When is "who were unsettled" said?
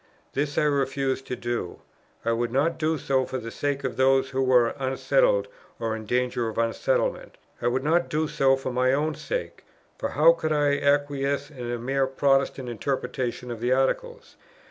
4.31-5.47